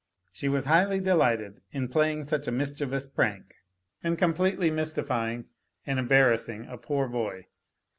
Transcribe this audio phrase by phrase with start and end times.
[0.31, 3.53] She was highly delighted in playing such a mischievous prank
[4.03, 5.45] and completely mystifying
[5.85, 7.45] and embarrassing a poor boy.